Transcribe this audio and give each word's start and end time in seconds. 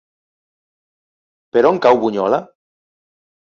Per 1.59 1.65
on 1.73 1.79
cau 1.87 2.03
Bunyola? 2.07 2.43